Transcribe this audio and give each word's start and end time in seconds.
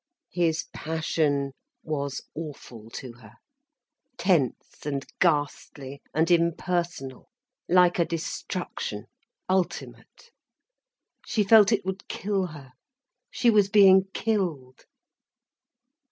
His 0.31 0.65
passion 0.73 1.51
was 1.83 2.23
awful 2.33 2.89
to 2.89 3.13
her, 3.19 3.33
tense 4.17 4.83
and 4.83 5.05
ghastly, 5.19 6.01
and 6.11 6.31
impersonal, 6.31 7.29
like 7.69 7.99
a 7.99 8.05
destruction, 8.05 9.05
ultimate. 9.47 10.31
She 11.27 11.43
felt 11.43 11.71
it 11.71 11.85
would 11.85 12.07
kill 12.07 12.47
her. 12.47 12.71
She 13.29 13.51
was 13.51 13.69
being 13.69 14.05
killed. 14.11 14.85